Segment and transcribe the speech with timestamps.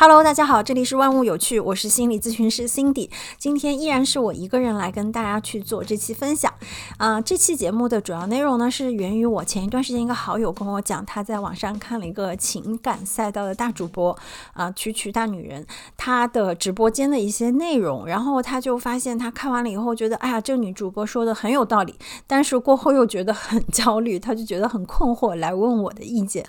[0.00, 3.10] Hello，大家好，这里是万物有趣，我是心理咨询师 Cindy。
[3.36, 6.50] 今天依然是我一个人来跟大家去做这期分享。
[6.96, 14.18] 啊，这期节目的主要内容呢是源于我前一段时间一个好友跟我讲，他在网上看了一个情感赛道的大主播
[14.54, 15.66] 啊，曲曲大女人，
[15.98, 21.94] 她的直播间的一些内容，然后他就发现他看完了以后觉得，哎呀，这个女主播说的很有道理，
[22.26, 26.46] 但是过后又觉得很焦虑，他就觉得很困惑，来问我的意见。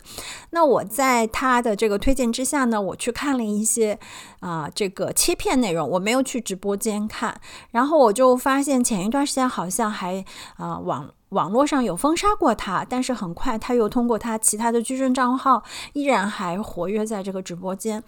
[0.51, 3.40] 那我在他的这个推荐之下呢，我去看了。
[3.49, 3.99] 一些
[4.39, 7.39] 啊，这个切片内容我没有去直播间看，
[7.71, 10.23] 然后我就发现前一段时间好像还
[10.57, 11.13] 啊网。
[11.31, 15.63] 网络上有封杀过他，但是很快他又通过他其他的矩阵账号，
[15.93, 18.03] 依然还活跃在这个直播间。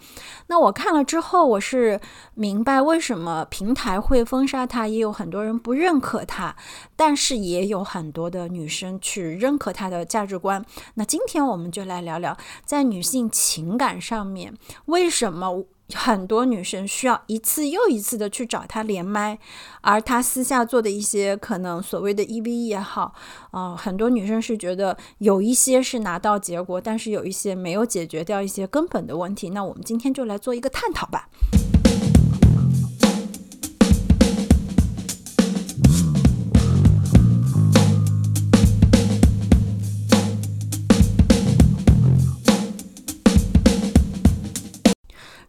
[0.46, 2.00] 那我看了之后，我是
[2.34, 6.54] 明白为什么平台会封杀他，也有很多人不认可他，
[6.96, 10.64] 但是也有很多的女生去认可他的价值观。
[10.94, 14.54] 那今天我们就来聊聊，在女性情感上面，
[14.86, 15.64] 为什么？
[15.92, 19.38] 很多女生需要一次又一次的去找他连麦，
[19.82, 23.14] 而他私下做的一些可能所谓的 EVE 也好，
[23.50, 29.50] 啊，很多女生是觉得有一些是拿到结果，但是有一些没有解决掉一些根本的问题。
[29.50, 31.28] 那我们今天就来做一个探讨吧。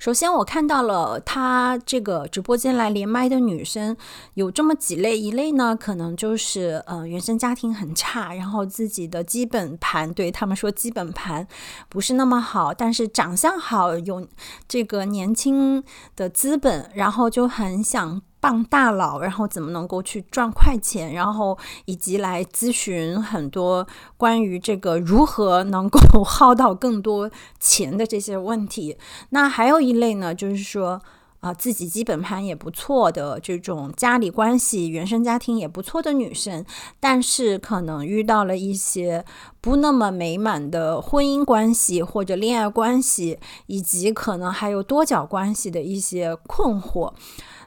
[0.05, 3.97] 首先，我看到了他这个直播间来连麦的女生
[4.35, 11.47] 有这么几类，一类呢，可能就是呃原生家庭很差，然后自己的基本盘对他们说基本盘
[11.89, 14.27] 不是那么好，但是长相好，有
[14.67, 15.83] 这个年轻
[16.15, 18.21] 的资本，然后就很想。
[18.45, 27.27] 当大佬，然后怎么能够去赚快钱，然后以及来咨询很多关于这个如何能够 耗到更多
[27.59, 28.95] 钱的这些问题。
[29.29, 31.01] 那还有一类呢，就是说
[31.39, 36.63] 啊，自己基本盘也不错的这种家里关系、原生家庭也不错的女生，
[36.99, 39.25] 但是可能遇到了一些
[39.59, 47.11] 不那么美满的婚姻关系或者恋爱关系，以及可能还有多角关系的一些困惑。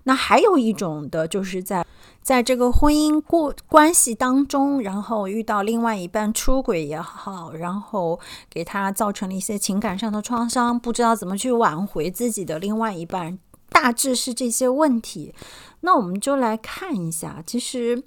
[0.08, 1.84] 那还有一种的，就是在
[2.22, 13.38] 在这个婚姻过关系当中，然后遇到另外一半出轨也好，然后给他造成了一些情感上的创伤，不知道怎么去挽回自己的另外一半，
[13.68, 15.34] 大致是这些问题。
[15.80, 18.02] 那我们就来看一下，其实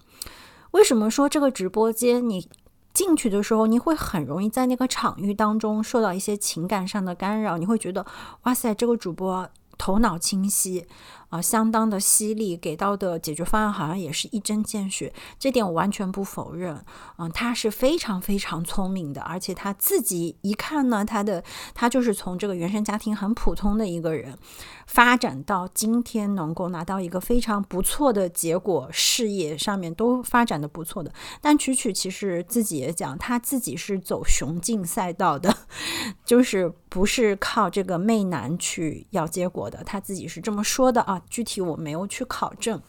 [0.72, 2.50] 为什么说这个直播间你
[2.96, 8.04] 进去的时候，你会很容易在那个场域当中受到一些情感上的干扰，你会觉得
[8.42, 9.48] 哇塞，这个主播
[9.78, 10.88] 头脑清晰。
[11.32, 16.84] 啊，相当的犀利，给到的解决方案好像也是一针见血，这点我完全不否认。
[17.18, 21.42] 嗯，他是非常非常聪明的，而且他自己一看呢，他的
[21.74, 24.38] 他就是从这个原生家庭很普通的一个人，
[24.86, 31.14] 发展到今天能够拿到一个非常不错的结果，事业上面都发展的不错的。
[31.40, 35.56] 但曲曲其实自己也讲，他自己是走雄竞赛道的，
[36.26, 41.21] 就是不是靠这个媚男去要结果的，他自己是这么说的啊。
[41.30, 42.82] 具体我没有去考证，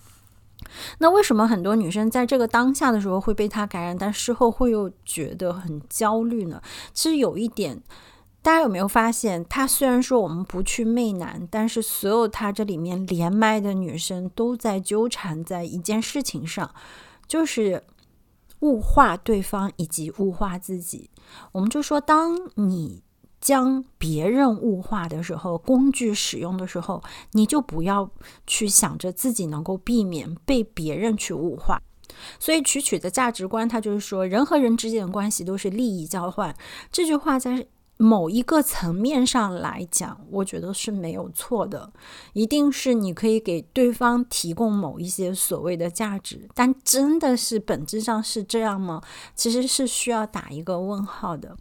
[0.98, 6.62] 那为什么很多女生在这个当下的时候会被他感染，但事后会又觉得很焦虑呢？
[6.92, 7.82] 其实有一点，
[8.40, 16.74] 大家有没有发现，他虽然说我们不去媚男，但是所有他这里面连麦的女生都在纠缠在一件事情上，
[17.26, 17.84] 就是
[18.60, 21.10] 物化对方以及物化自己。
[21.52, 23.02] 我们就说，当你。
[23.42, 28.10] 将别人物化的时候，工具使用的时候，你就不要
[28.46, 31.82] 去想着自己能够避免被别人去物化。
[32.38, 36.56] 所以，曲曲的价值观，他就是说，人和人之间的关系都是利益交换。
[36.90, 37.66] 这句话在。
[37.98, 41.92] 某一个层面上来讲，我觉得是没有错的，
[42.32, 49.00] 一定是你可以给对方提供某一些所谓的价值，但真的是本质上是这样吗？
[49.36, 51.56] 其实是需要打一个问号的。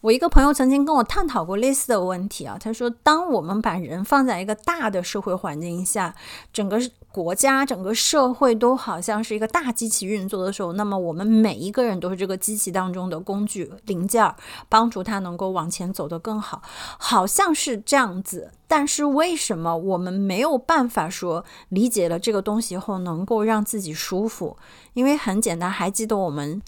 [0.00, 6.14] 我一个朋友曾经跟我探讨过类似的问题啊，他说，当我们把人放在一个大的社会环境下，
[6.52, 6.80] 整个
[7.10, 14.34] 国家、整个社会都好像是一个大机器运作的时候，那么我们每一个人都是这个机器当中的工具零件，
[14.68, 16.62] 帮助它能够往前走得更好，
[16.98, 18.50] 好像是这样子。
[18.66, 24.56] 但是为什么我们没有办法说理解了这个东西后能够让自己舒服？
[24.94, 26.62] 因为很简单，还记得我们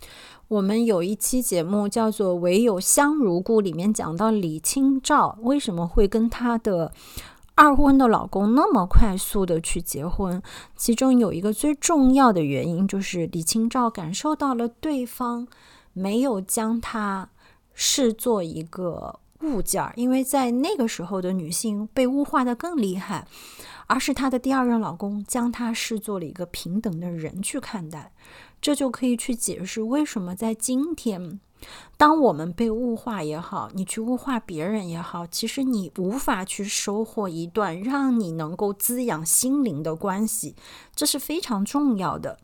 [0.49, 6.93] 我们有一期节目叫做《唯有香如故》，里面讲到李清照为什么会跟她的。
[7.57, 10.43] 二婚的老公那么快速的去结婚，
[10.75, 15.47] 其中有一个最重要的原因就是李清照感受到了对方
[15.93, 17.29] 没有将他
[17.73, 23.25] 视作一个物件儿，因为在那个时候的女性被物化的更厉害，
[23.87, 28.13] 而是她的第二任老公将她视作了一个平等的人去看待，
[28.61, 31.41] 这就可以去解释为什么在今天。
[31.97, 40.55] 当我们被物化也好，你去物化别人也好，其实你无法去收获一段让你能够滋养心灵的关系，
[40.95, 42.39] 这是非常重要的。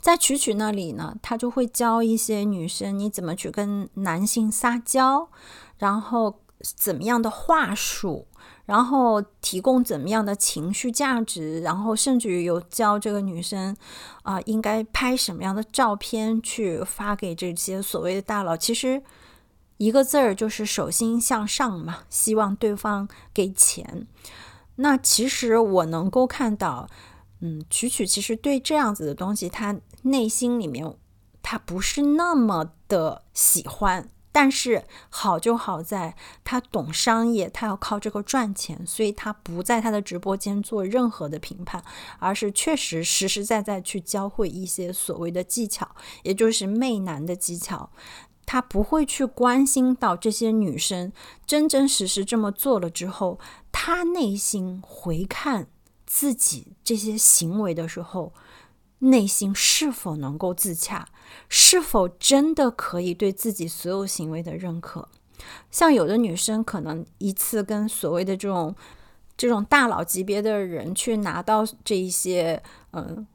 [0.00, 5.28] 在曲曲那里呢，他就会教一些女生你怎么去跟男性撒娇，
[5.78, 8.26] 然后怎么样的话术。
[8.64, 13.76] 然后提供怎么样的情绪价值，然后甚至于有教这个女生
[14.22, 18.56] 啊，应该拍什么样的照片去发给这些所谓的大佬。
[18.56, 19.02] 其实
[19.78, 24.06] 一个字儿就是手心向上嘛，希望对方给钱。
[24.76, 26.88] 那其实我能够看到，
[27.40, 30.96] 嗯，曲曲其实对这样子的东西，他内心里面
[31.42, 34.08] 他不是那么的喜欢。
[34.34, 41.84] 但是好就好在他懂商业，他要靠这个赚钱，所以他不在他的直播间做任何的评判，
[42.18, 47.90] 而是确实实实在在去教会一些所谓的技巧，也就是媚男的技巧。
[48.46, 51.12] 他不会去关心到这些女生
[51.46, 53.38] 真真实实这么做了之后，
[53.70, 55.68] 他内心回看
[56.06, 58.32] 自己这些行为的时候。
[59.02, 61.08] 内心是否能够自洽？
[61.48, 65.08] 是否真的可以对自己所有行为的认可？
[65.72, 68.74] 像有的女生可能一次跟所谓的这种
[69.36, 72.62] 这种大佬级别的人去拿到这一些
[72.92, 73.26] 嗯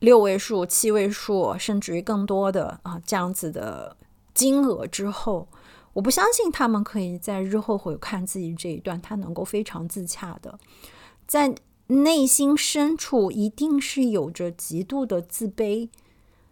[0.00, 3.96] 六位数、七位数，甚至于更多的啊这样子的
[4.34, 5.48] 金额之后，
[5.94, 10.58] 我不相信他们可以在日后回看自己这一段，他能够非常自洽的
[11.26, 11.54] 在。
[11.92, 15.88] 内心深处一定是有着极度的自卑，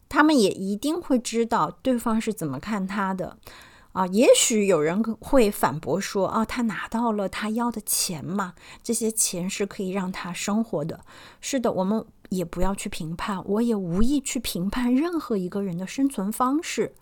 [0.08, 3.38] 他们也一定会知道对方是怎么看他的
[3.92, 4.06] 啊。
[4.06, 11.00] 也许有人会反驳说：“啊，他拿到了他要的钱嘛，这些钱是可以让他生活的。”
[11.40, 16.94] 是的，我们也不要去评判，我也无意去评判任何一个人的生存方式。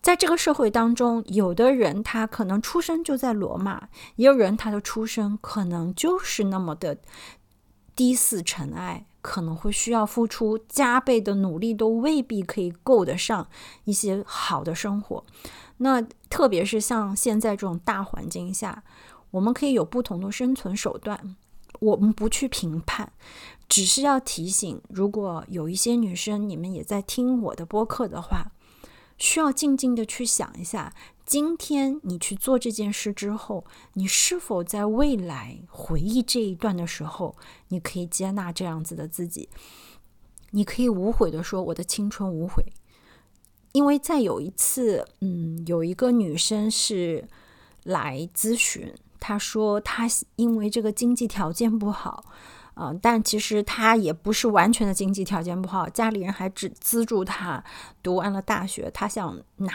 [0.00, 6.98] 在这个社会当中，有的人他可能出生就在罗马，也有人他的出生可能就是那么的
[7.96, 13.48] 低似尘埃，可能会需要付出加倍的努力，都未必可以够得上
[13.84, 15.24] 一些好的生活。
[15.78, 16.00] 那
[16.30, 18.84] 特别是像现在这种大环境下，
[19.32, 21.34] 我们可以有不同的生存手段，
[21.80, 23.10] 我们不去评判，
[23.68, 28.52] 只是要提醒，如果有一些女生你们也在听我的播客的话。
[29.18, 33.64] 需要静静的去想一下，今天你去做这件事之后，
[33.94, 37.34] 你是否在未来回忆这一段的时候，
[37.68, 39.48] 你可以接纳这样子的自己，
[40.50, 42.64] 你可以无悔的说我的青春无悔。
[43.72, 47.28] 因为在有一次，嗯，有一个女生是
[47.84, 52.24] 来咨询，她说她因为这个经济条件不好。
[52.76, 57.64] 啊，但其实他也不是完全的经济条件不好，家里人还只资助他
[58.02, 58.90] 读完了大学。
[58.92, 59.72] 他想拿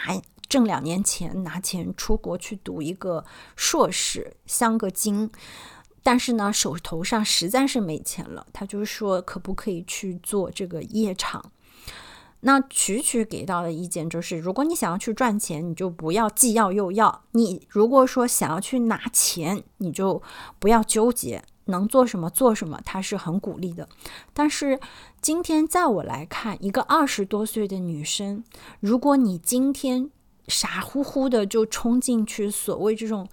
[0.48, 3.24] 挣两年钱，拿钱出国去读一个
[3.56, 5.28] 硕士，镶个金。
[6.04, 11.50] 但是呢，手头上实在是没钱了，他就说可不可以去做这个夜场？
[12.44, 17.24] 那曲曲给到的意见就是，如果你想要去赚钱，你就不要既要又要。
[17.32, 20.22] 你如果说想要去拿钱，你就
[20.60, 21.42] 不要纠结。
[21.72, 23.88] 能做什么做什么，他是很鼓励的。
[24.32, 24.78] 但是
[25.20, 28.44] 今天在我来看，一个二十多岁的女生，
[28.78, 30.08] 如果你今天
[30.46, 33.28] 傻乎乎的就冲进去所谓这种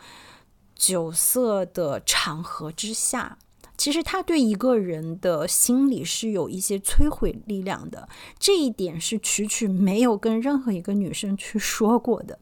[0.74, 3.38] 酒色的场合之下，
[3.78, 8.10] 其实他对一个人的心理是有一些摧毁力量的。
[8.38, 12.40] 这一点是曲曲没有跟任何一个女生去说过的。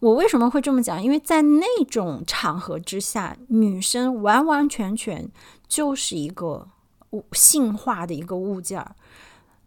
[0.00, 1.02] 我为什么会这么讲？
[1.02, 5.30] 因为在那种场合之下，女生完完全全
[5.66, 6.68] 就是一个
[7.10, 8.94] 物性化的一个物件儿。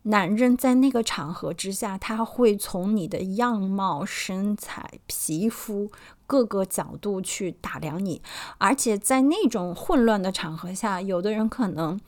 [0.03, 5.91] 男人在那个场合之下，他会从你的样貌、身材、皮肤
[6.25, 8.21] 各个角度去打量你，
[8.59, 12.00] 而且在那种混乱的场合下，有的人可能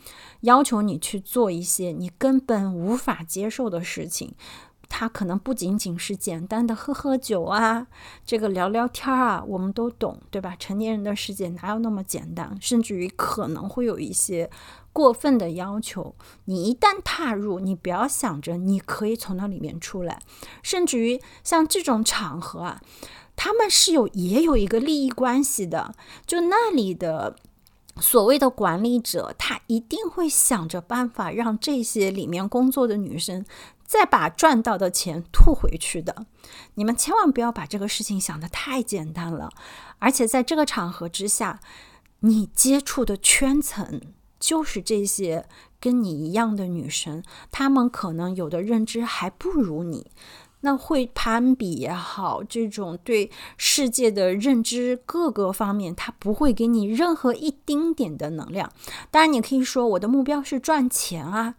[0.41, 4.33] 要求你去做一些你根本无法接受的事情。
[4.93, 7.87] 他可能不仅仅是简单的喝喝酒啊，
[8.25, 10.53] 这个聊聊天啊，我们都懂，对吧？
[10.59, 12.55] 成年人的世界哪有那么简单？
[12.59, 14.51] 甚至于可能会有一些
[14.91, 16.13] 过分的要求。
[16.45, 20.21] 你一旦踏入，你不要想着你可以从那里面出来。
[20.61, 22.81] 甚至于像这种场合啊，
[23.37, 25.95] 他们是有也有一个利益关系的，
[26.27, 27.37] 就那里的
[27.99, 33.45] 所谓的管理者，他一定会想着办法让这些里面工作的女生。
[33.91, 36.25] 再把赚到的钱吐回去的。
[36.75, 39.49] 你们千万不要把这个事情想得太简单了。
[39.99, 41.59] 而且在这个场合之下，
[42.21, 43.99] 你接触的圈层
[44.39, 45.45] 就是这些
[45.81, 47.21] 跟你一样的女生，
[47.51, 50.09] 她们可能有的认知还不如你。
[50.63, 58.71] 那会攀比也好，这种对世界的认知各个方面，她不会给你任何一丁点的能量。
[59.09, 61.55] 当然，你可以说我的目标是赚钱啊，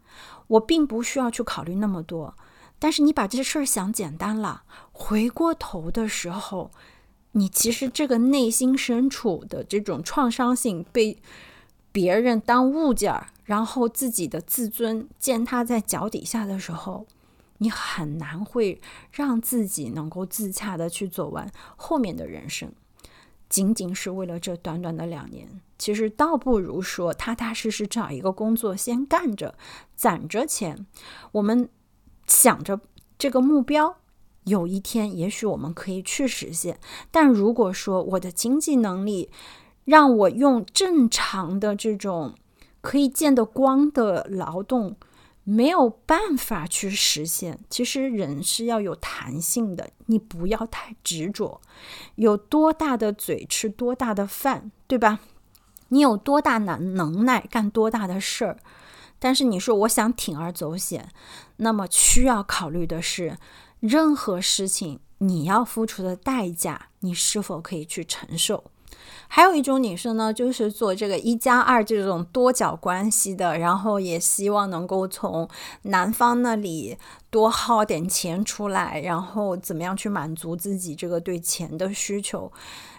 [0.53, 2.35] 我并不需要去考虑那么多。
[2.79, 6.71] 但是你把这些事儿想简单了，回过头的时候，
[7.33, 11.19] 你其实这个内心深处的这种创伤性，被
[11.93, 17.07] 别人当物件儿，然后自己的自尊践踏在脚底下的时候。
[17.59, 18.81] 你很难会
[19.13, 22.73] 让自己能够自洽的去走完后面的人生，
[23.49, 29.57] 仅仅是为了这短短的两年，其实倒不如说踏踏实实找一个工作先干着，
[29.97, 30.87] 攒着钱。
[31.33, 31.69] 我们
[32.29, 32.79] 想着
[33.19, 33.97] 这个目标，
[34.45, 36.79] 有一天也许我们可以去实现。
[37.11, 39.29] 但如果说我的经济能力
[39.85, 42.37] 让我用正常的这种
[42.81, 44.95] 可以见得光的劳动，
[45.43, 47.59] 没有办法去实现。
[47.69, 51.61] 其实人是要有弹性的，你不要太执着。
[52.15, 55.19] 有多大的嘴吃多大的饭，对吧？
[55.93, 58.57] 你有多大能能耐干多大的事儿。
[59.19, 61.11] 但是你说我想铤而走险，
[61.59, 63.37] 那么需要考虑的是，
[63.79, 68.65] 任何事情你要付出的代价，你是否可以去承受？
[69.29, 75.49] 还有一种女生呢，就是做这个一加二这种多角关系的，然后也希望能够从
[75.83, 76.99] 男方那里
[77.31, 82.53] 多薅点钱出来，然后怎么样去满足自己这个对钱的需求。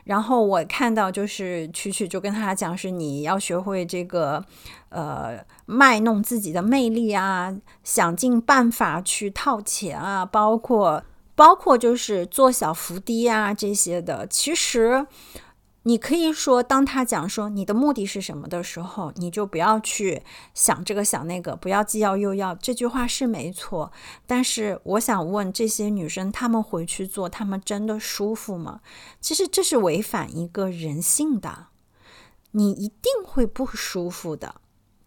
[0.05, 4.43] 然后我看到就是曲曲就跟他讲，是你要学会这个
[4.89, 11.03] 呃卖弄自己的魅力啊，想尽办法去套钱啊，包括
[11.35, 15.05] 包括就是做小伏低啊这些的，其实。
[15.85, 20.23] 你可以说，当他讲说你的目的是什么的时候，你就不要去
[20.53, 22.55] 想这个想那个，不要既要又要。
[22.55, 23.91] 这句话是没错，
[24.25, 28.79] 但是我想问这些女生，她们回去做，她们真的舒服吗？
[29.19, 31.67] 其实这是违反一个人性的，
[32.51, 34.55] 你一定会不舒服的。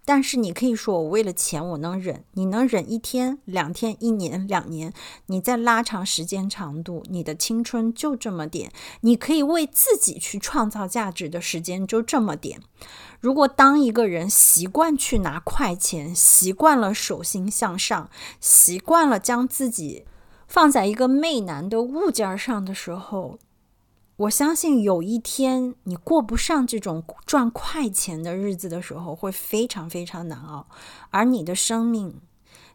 [0.06, 4.92] 但是你可以说，我为了钱我能忍，你能忍一天、两天、一年、两年，
[5.26, 8.70] 你再拉长时间长度，你的青春就这么点，
[9.00, 12.60] 你可以为自己去创造价值的时间就这么点。
[13.18, 18.08] 如果当一个人习惯去拿快钱，习惯了手心向上，
[18.40, 20.04] 习惯了将自己
[20.46, 23.40] 放在一个媚男的物件上的时候，
[24.16, 30.66] 我相信有一天你过不上这种赚快钱的日子的时候，会非常非常难熬。
[31.10, 32.22] 而你的生命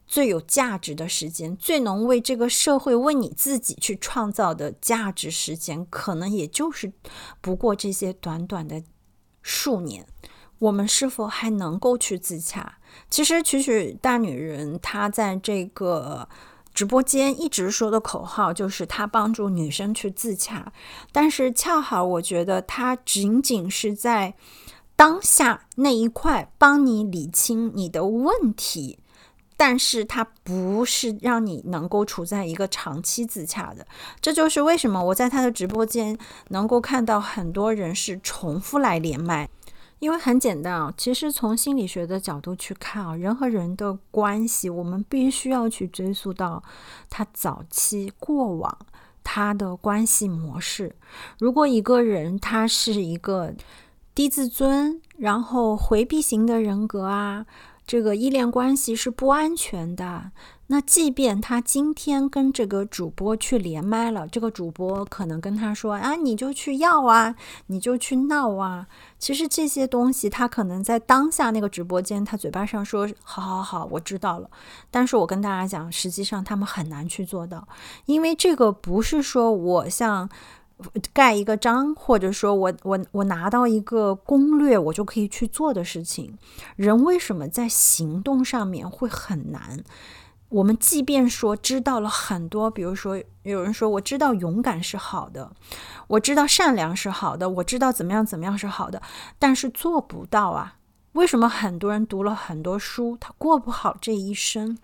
[0.06, 6.94] 最有价值的时间，最能为这个社会、为你自己去创造的价值时间，可能也就是
[7.42, 8.84] 不过这些短短的
[9.42, 10.06] 数年。
[10.60, 12.78] 我们是否还能够去自洽？
[13.10, 16.30] 其实，曲曲大女人她在这个。
[16.74, 20.72] 直播间一直说的口号就是他帮助女生去自洽，
[21.12, 24.34] 但是恰好我觉得他仅仅是在
[24.96, 29.00] 当下那一块帮你理清你的问题，
[29.58, 33.86] 但是他不是让你能够处在一个长期自洽的。
[34.20, 36.18] 这就是为什么我在他的直播间
[36.50, 39.50] 能够看到很多人是重复来连麦。
[40.02, 46.64] 因为很简单啊，其实从心理学的角度去看啊，人和人的关系，我们必须要去追溯到
[47.08, 48.76] 他早期过往
[49.24, 50.96] 他的关系模式。
[51.38, 53.54] 如果一个人他是一个
[54.16, 57.46] 低自尊，然后回避型的人格啊，
[57.86, 60.32] 这个依恋关系是不安全的。
[60.72, 67.36] 那即便他今天跟这个主播去连麦了，这个主播可能跟他说啊，你就去要啊，
[67.68, 68.88] 你就去闹啊。
[69.20, 74.50] 其实这些东西，他可能在当下那个直播间，他嘴巴上说好好好，我知道了。
[74.90, 77.68] 但是我跟大家讲，实际上他们很难去做到，
[78.06, 80.30] 因为这个不是说我像
[81.12, 86.38] 盖一个章，或者说我我我拿到一个攻略，我就可以去做的事情。
[86.78, 89.84] 人为什么在行动上面会很难？
[90.52, 95.52] 我们即便说知道了很多，比如说有人说我知道勇敢是好的，
[96.08, 99.02] 我知道善良是好的，我知道怎么样怎么样是好的，
[99.40, 100.76] 但是做不到啊。
[101.14, 104.78] 为什么很多人读了很多书，他过不好这一生？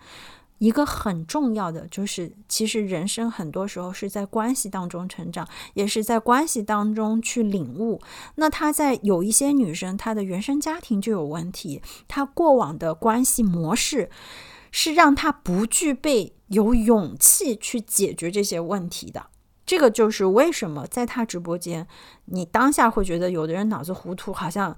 [0.56, 8.00] 一个很重要的就是，其实人生很多时候是在关系当中成长，也是在关系当中去领悟。
[8.34, 14.10] 那他在有一些女生，她的原生家庭就有问题，她过往的关系模式。
[14.70, 19.26] 是让他不具备有勇气去解决这些问题的。
[19.66, 21.86] 这个就是为什么在他直播间，
[22.24, 24.74] 你当下会觉得有的人脑子糊涂，好像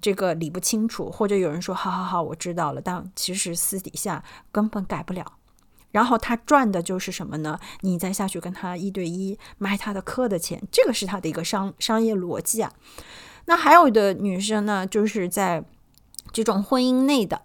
[0.00, 4.22] 这个理不清楚，或者有人说好好好，我知道了，但其实私底下
[4.52, 5.32] 根本改不了。
[5.90, 7.58] 然后他赚的就是什么呢？
[7.80, 12.70] 你再下去跟他一对一卖他的课的钱，这个是他的一个商商业逻辑啊。
[13.46, 15.64] 那还有的女生呢，就是在
[16.32, 17.40] 这种婚姻内的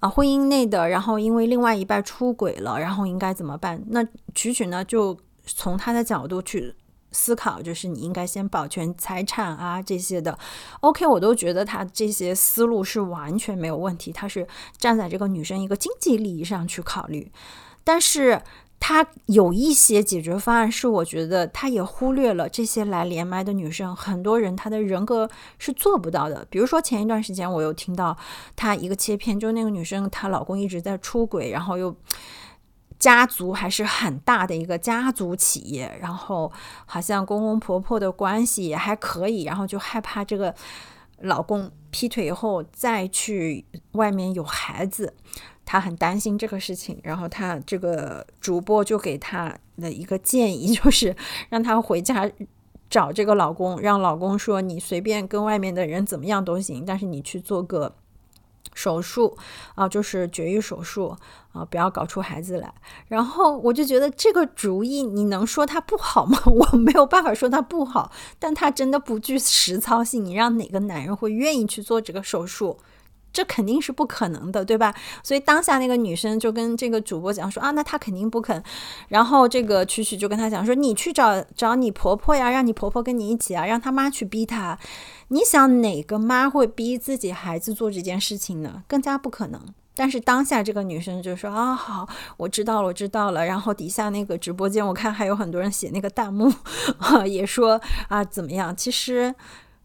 [0.00, 3.82] 啊，婚姻内的，然后因为另外一半出轨了，然后应该怎么办？
[3.88, 6.74] 那曲曲呢，就从他的角度去
[7.12, 10.38] 思考，就是你应该先保全财产啊这些的。
[10.80, 17.32] OK，我都觉得他这些思路是完全没有问题，他是站在这个女生一个经济利益上去考虑，
[17.82, 18.42] 但是。
[18.86, 25.26] 他有一些解决方案，是我觉得他也忽略了这些来连麦的女生，很多人她的人格
[25.58, 26.46] 是做不到的。
[26.50, 28.14] 比如说前一段时间，我有听到
[28.54, 31.96] 她一个切片，就那个女生她老公一直在出轨，然后又
[32.98, 36.52] 家族还是很大的一个家族企业，然后
[36.84, 40.54] 好像公公婆婆的关系也还可以，然后就害怕这个
[41.20, 45.14] 老公劈腿以后再去外面有孩子。
[45.64, 51.14] 她很担心这个事情，然后她这个主播就给她的一个建议， 就是
[51.48, 52.30] 让她回家
[52.90, 57.94] 找这个老公，让老公说你随便跟外面的人怎么样都行，但是你去做个
[58.74, 59.36] 手术
[59.74, 61.16] 啊，就是绝育手术
[61.52, 62.72] 啊，不要搞出孩子来。
[63.08, 66.38] 然后我就觉得这个主意，你能说它不好吗？
[66.46, 70.24] 我没有办法说它不好，但它真的不具实操性。
[70.24, 72.78] 你让哪个男人会愿意去做这个手术？
[73.34, 74.94] 这肯定是不可能的，对吧？
[75.24, 78.62] 所以当下那个女生就跟这个主播讲说啊，那她肯定不肯。
[79.08, 84.78] 然后这个曲曲就跟她讲说，你去找找你婆婆呀，让你婆婆跟你一起啊，让她妈去逼她。
[85.28, 88.84] 你想哪个妈会逼自己孩子做这件事情呢？
[88.86, 89.60] 更加不可能。
[89.96, 93.44] 但是当下这个女生就说啊，好，我知道了，我知道了。
[93.44, 96.52] 然后底下那个直播间，我看还有很多人写那个弹幕
[96.98, 98.76] 啊，也说啊，怎么样？
[98.76, 99.34] 其实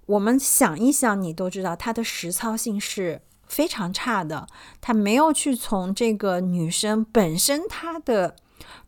[0.06, 3.22] 我们想一想，你都知道它的实操性是。
[3.50, 4.48] 非常差的，
[4.80, 8.38] 他没有去从这个女生本身她的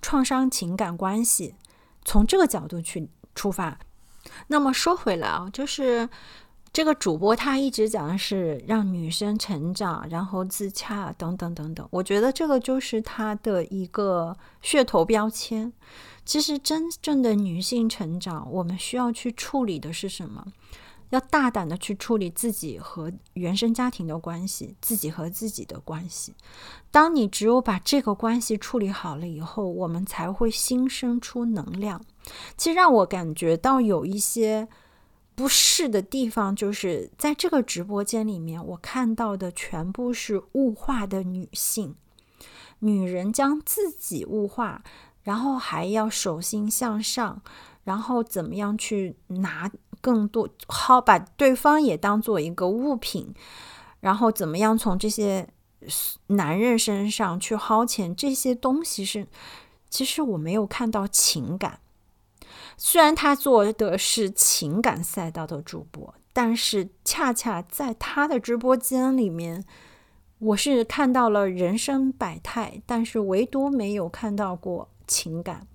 [0.02, 1.56] 创伤情感关系，
[2.06, 3.78] 从这个角度去出发。
[4.47, 6.08] 那么说回来啊，就是
[6.71, 11.86] 这个主播他一直讲的是让女生成长，然后自洽等等等等。
[11.91, 15.74] 我觉得这个就是他的一个噱头标签。
[16.24, 20.45] 其实真正的女性成长，我们需要去处理的是什么？
[21.12, 26.34] 要大胆的去处理自己和原生家庭的关系，自己和自己的关系。
[26.89, 32.04] 当你只有把这个关系处理好了以后，我们才会新生出能量。
[32.58, 34.67] 其实让我感觉到有一些
[35.36, 41.95] 不适的地方，就是在这个直播间里面，我看到的全部是物化的女性，
[42.80, 44.84] 女人将自己物化，
[45.24, 47.41] 然后还要手心向上，
[47.84, 49.72] 然后怎么样去拿。
[50.04, 53.36] 更多薅把对方也当做一个物品，
[54.00, 55.48] 然后怎么样从这些
[56.26, 58.15] 男人身上去薅钱？
[58.15, 59.28] 这些东西是，
[59.91, 61.82] 其实我没有看到情感。
[62.78, 69.63] 虽然他做的是情感赛道的主播，但是恰恰在他的直播间里面，
[70.39, 75.67] 我是看到了人生百态，但是唯独没有看到过情感。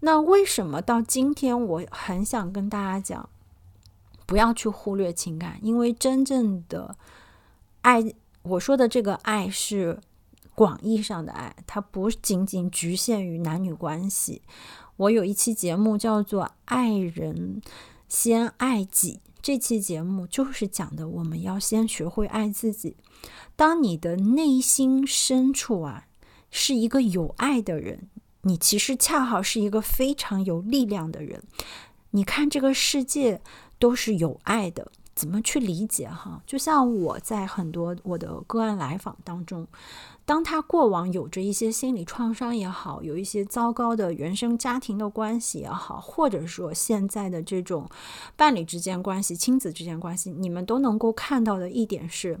[0.00, 3.28] 那为什么到今天我很想跟大家讲？
[4.26, 6.96] 不要去忽略情感，因为真正的
[7.82, 9.98] 爱，我说的这个爱是
[10.54, 14.42] 广义上的爱，它不仅仅局限于男女关系。
[14.96, 17.60] 我有一期节目叫做《爱人
[18.08, 22.96] 先爱己》，这期节目就是讲的我们要先学会爱自己。
[23.56, 26.06] 当你的内心深处啊
[26.50, 28.09] 是一个有爱的人，
[28.42, 31.42] 你其实恰好是一个非常有力量的人。
[32.12, 33.40] 你看这个世界。
[33.80, 36.40] 都是有爱的，怎么去理解哈？
[36.46, 39.66] 就像我在很多我的个案来访当中，
[40.24, 47.86] 当他过往有着一些心理创伤也好，有一些糟糕的原生家庭的关系也好，或者说现在的这种
[48.34, 52.40] 伴侣之间关系、亲子之间关系，你们都能够看到的一点是，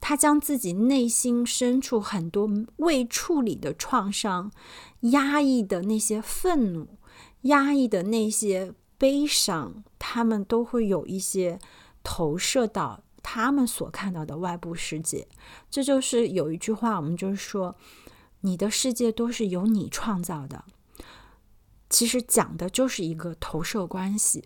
[0.00, 4.50] 他将自己内心深处很多未处理的创伤、
[5.00, 6.86] 压抑的那些愤怒、
[7.42, 8.72] 压抑的那些。
[8.98, 11.58] 悲伤，他们都会有一些
[12.08, 15.26] 投射到他们所看到的外部世界。
[15.68, 17.74] 这就是有一句话，我们就是说，
[18.42, 20.64] 你的世界都是由你创造的。
[21.90, 24.44] 其实讲的就是一个投射关系。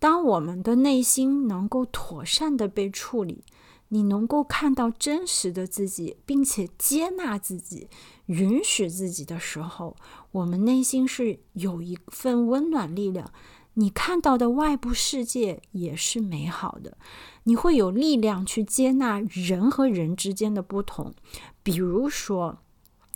[0.00, 3.44] 当我们的内心能够妥善的被处理，
[3.90, 7.88] 你能够看到真实的自己，并且接纳自己、
[8.26, 9.96] 允许自己的时候，
[10.32, 13.32] 我们内心是有一份温暖力量。
[13.74, 16.96] 你看到的外部世界也是美好的，
[17.44, 21.14] 你会有力量去接纳人和人之间的不同。
[21.62, 22.58] 比如说，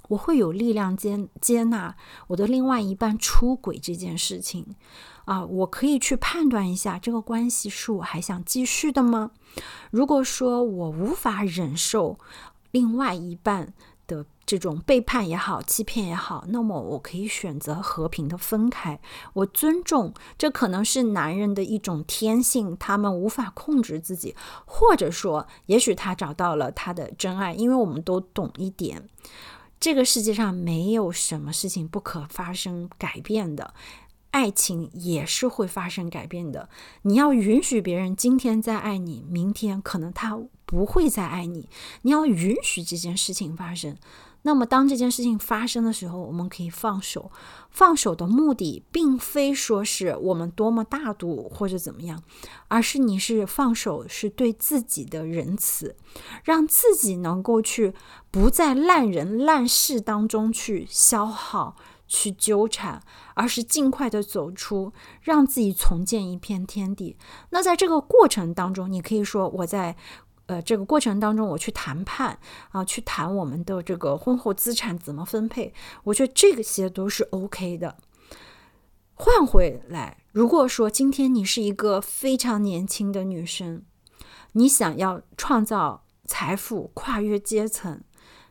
[0.08, 1.96] 我会有力量接接纳
[2.28, 4.64] 我的另外一半出轨这件事情
[5.24, 9.32] 啊，我可以去判断一下这个关系是我还想继续的吗？
[9.90, 12.18] 如果说我无法忍受
[12.70, 13.74] 另外一半，
[14.46, 19.00] 这种背叛也好，欺骗也好，那么我可以选择和平的分开。
[19.32, 27.52] 我尊重，这可能是男人的一种天性，他们无法控制自己，或者说，也许他找到了他的真爱。
[27.52, 29.08] 因为我们都懂一点，
[29.80, 33.74] 这个世界上没有什么事情不可发生改变的。
[34.32, 36.68] 爱情也是会发生改变的。
[37.02, 41.70] 你要允许别人今天在爱你，明天可能他不会再爱你。
[42.02, 43.96] 你要允许这件事情发生。
[44.46, 47.32] 那么，当这件事情发生的时候，我们可以放手。
[47.68, 52.22] 放手的目的，并非说是我们多么大度或者怎么样，
[52.68, 55.96] 而是你是放手，是对自己的仁慈，
[56.44, 57.92] 让自己能够去
[58.30, 61.74] 不在烂人烂事当中去消耗。
[62.08, 63.02] 去纠缠，
[63.34, 67.16] 而是尽快的走出，让自己重建一片天地。
[67.50, 69.96] 那在这个过程当中，你可以说我在
[70.46, 72.38] 呃这个过程当中，我去谈判
[72.70, 75.72] 啊，去谈我们的这个婚后资产怎么分配，
[76.04, 77.96] 我觉得这些都是 OK 的。
[79.14, 83.82] 换回来，如果说今天你是一个非常年轻的女生，
[84.52, 88.00] 你想要创造财富，跨越阶层，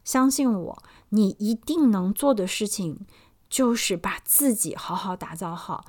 [0.04, 3.06] 相信我，你一定能做的事情。
[3.48, 5.86] 就是把自己好好打造好。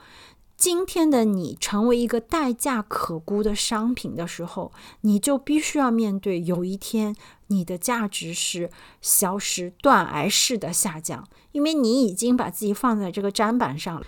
[0.57, 7.15] 今天的你成为一个代价可估的商品的时候，你就必须要面对有一天
[7.49, 8.71] 你的价值是
[9.03, 14.07] 消失、断崖式的下降，因为你已经把自己放在这个砧板上了。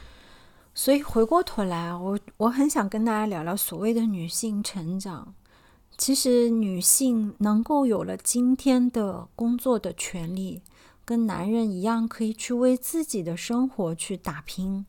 [0.74, 5.34] 所以回过头来，我我很想跟大家聊聊所谓的女性成长。
[5.98, 10.62] 其实，女性能够有了今天的工作的权利。
[11.04, 14.84] 跟男人一样，可以去为自己的生活去打拼，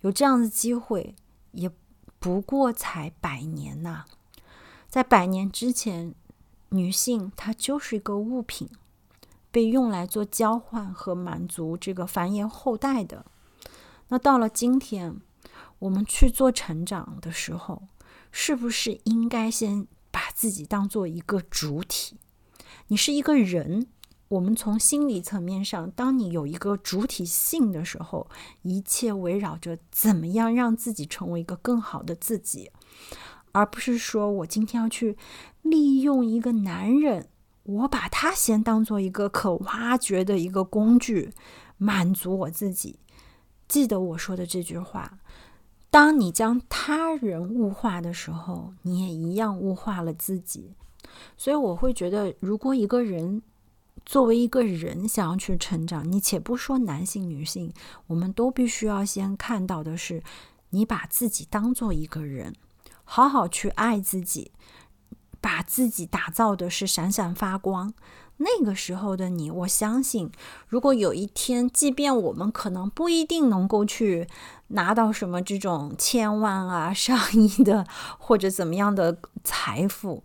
[0.00, 1.14] 有这样的机会，
[1.52, 1.70] 也
[2.18, 4.04] 不过才百年呐。
[4.88, 6.14] 在百年之前，
[6.70, 8.68] 女性她就是一个物品，
[9.50, 13.26] 被用来做交换和满足这个繁衍后代的。
[14.08, 15.20] 那到了今天，
[15.80, 17.88] 我们去做成长的时候，
[18.30, 22.16] 是不是应该先把自己当做一个主体？
[22.86, 23.88] 你是一个人。
[24.28, 28.28] 我们从心理层面上，当你有一个主体性的时候，
[28.62, 32.70] 一切围绕着怎么样让自己成为一个更好的自己，
[33.52, 35.16] 而不是说我今天要去
[35.62, 37.28] 利用一个男人，
[37.62, 41.32] 我把他先当做一个可挖掘的一个工具，
[41.78, 42.98] 满足我自己。
[43.66, 45.18] 记得我说的这句话：
[45.88, 50.74] 当你将他人物化的时候，你也一样物化了自己。
[51.38, 53.42] 所以我会觉得，如果一个人，
[54.08, 57.70] 作为一个人想要去成长，你且不说男性、女性，
[58.06, 60.22] 我们都必须要先看到的是，
[60.70, 62.54] 你把自己当做一个人，
[63.04, 64.52] 好好去爱自己，
[65.42, 67.92] 把自己打造的是闪闪发光。
[68.38, 70.30] 那个时候的你，我相信，
[70.68, 74.26] 如果有一天，即便我们可能不一定能够去
[74.68, 77.86] 拿到什么这种千万啊、上亿的
[78.18, 80.24] 或者怎么样的财富。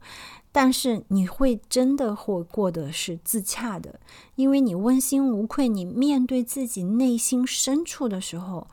[0.54, 4.00] 但是你会真的会过得是自洽的，
[4.36, 8.68] 因为你问心无愧，你面对自己内心深处的时候，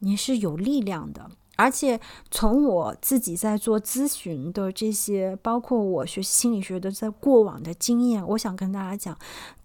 [0.00, 1.30] 你是有力量的。
[1.54, 9.16] 而且从我自己在做咨询的这些，包括我学习心理学的在过往的经验，我想跟大家讲，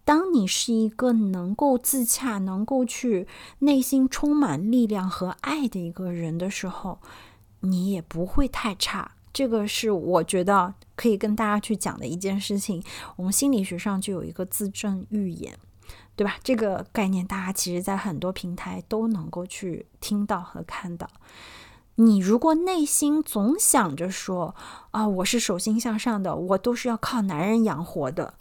[0.05, 3.25] 当你是一个能够自洽、能够去
[3.59, 6.99] 内心充满力量和爱的一个人的时候，
[7.61, 9.13] 你也不会太差。
[9.37, 12.83] 这个是我觉得可以跟大家去讲的一件事情。
[13.17, 15.55] 我们心理学上就有一个自证预言，
[16.15, 16.37] 对吧？
[16.43, 21.07] 这个概念大家其实在很多平台都能够去听到和看到。
[21.97, 24.55] 你如果内心总想着说
[24.89, 28.33] 啊，我是手心向上的，我都是要靠男人养活的。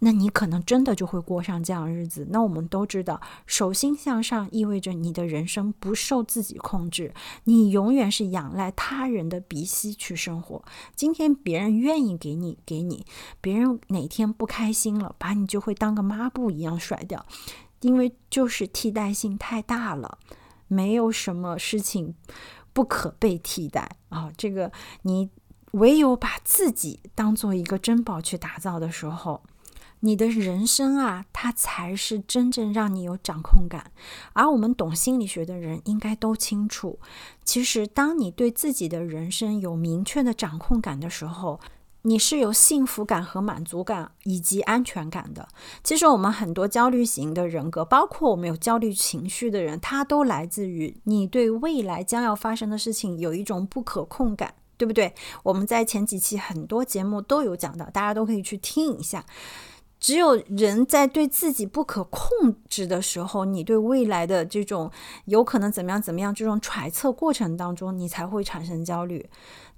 [0.00, 2.26] 那你可能真的就会过上这样日子。
[2.30, 10.64] 那我们都知道，手心向上意味着你的人生不受自己控制，你永远是仰赖他人的鼻息去生活。
[10.94, 13.04] 今天别人愿意给你，给你；
[13.40, 17.24] 别人哪天不开心了，把你就会当个抹布一样甩掉，
[17.80, 20.18] 因为就是替代性太大了，
[20.66, 22.14] 没有什么事情
[22.72, 24.30] 不可被替代啊。
[24.36, 25.30] 这个你。
[25.74, 29.40] 唯有把自己当做一个珍宝去打造的时候，
[30.00, 33.90] 你的人生啊，它才是真正让你有掌控感。
[34.32, 36.98] 而我们懂心理学的人应该都清楚，
[37.44, 41.60] 其实当你对自己的人生有明确的掌控感的时候，
[42.02, 45.46] 你是有幸福感和满足感以及安全感的。
[45.84, 55.14] 其实我们很多焦虑型的人格，包括我们有焦虑情绪的人，他都来自于你对未来将要发生的事情有一种不可控感，对不对？
[55.42, 59.26] 我们在前几期很多节目都有讲到，大家都可以去听一下。
[60.00, 64.90] 只有人在对自己不可控制的时候，你对未来的这种
[65.26, 69.28] 有可能怎么样怎么样这种揣测过程当中，你才会产生焦虑。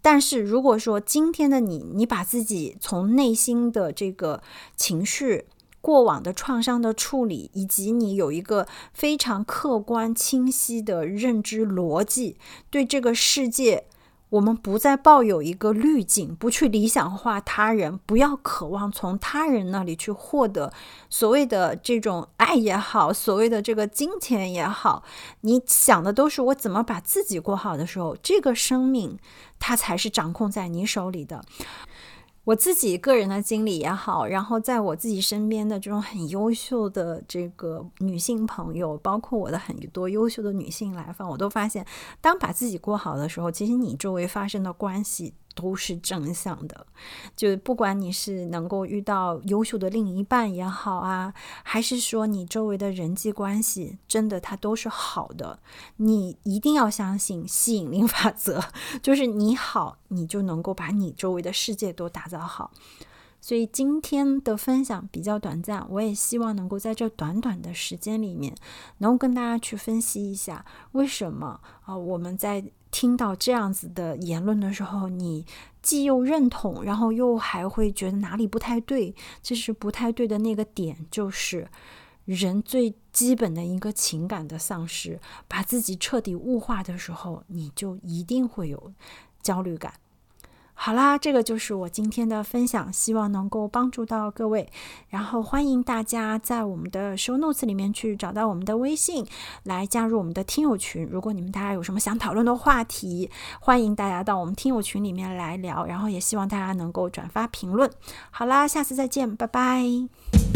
[0.00, 4.40] 但是如果说今天的你，你把自己从内心的这个
[4.76, 5.46] 情绪、
[5.80, 12.36] 过往的创伤的处理，以及你有一个非常客观清晰的认知逻辑，
[12.70, 13.86] 对这个世界。
[14.32, 20.72] 我们不再抱有一个滤镜，不去理想化他人，不要渴望从他人那里去获得
[21.10, 25.04] 所谓的这种爱也好，所谓的这个金钱也好，
[25.42, 29.18] 你想的都是我怎么把自己过好的时候，这个生命
[29.58, 31.44] 它才是掌控在你手里的。
[32.44, 41.86] 我自己个人的经历也好，然后在我自己身边的这种很优秀的这个女性朋友，包括我的很多优秀的女性来访，我都发现，
[42.20, 45.34] 当把自己过好的时候，其实你周围发生的关系。
[45.54, 46.86] 都是正向的，
[47.36, 55.58] 就不管你是能够遇到优秀的另一半也好啊，还是说你周围的人际关系，真的它都是好的。
[55.96, 58.62] 你一定要相信吸引力法则，
[59.02, 62.70] 就是你好，你就能够把你周围的世界都打造好。
[63.42, 68.54] 所以今天的分享比较短暂，我也希望能够在这短短的时间里面，
[68.98, 72.64] 能够跟大家去分析一下，为什么啊我们在。
[72.94, 75.46] 听到这样子的言论的时候，你
[75.80, 79.14] 既又认同，然后又还会觉得哪里不太对。
[79.40, 81.66] 其实不太对的那个点，就是
[82.26, 88.92] 人最基本的一个情感的丧失，把自己彻底物化的时候，你就一定会有
[89.40, 89.94] 焦虑感。
[90.74, 94.68] 好啦，这个就是我今天的分享，希望能够帮助到各位。
[95.10, 99.24] 然后欢迎大家在我们的 show notes 里面去找到我们的微信，
[99.62, 101.06] 来加入我们的听友群。
[101.08, 103.30] 如果你们大家有什么想讨论的话题，
[103.60, 105.86] 欢迎大家到我们听友群里面来聊。
[105.86, 107.88] 然后也希望大家能够转发评论。
[108.30, 110.51] 好啦，下次再见，拜拜。